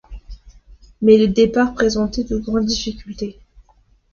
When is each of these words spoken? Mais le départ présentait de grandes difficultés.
Mais 1.03 1.15
le 1.15 1.27
départ 1.27 1.75
présentait 1.75 2.23
de 2.23 2.39
grandes 2.39 2.65
difficultés. 2.65 3.37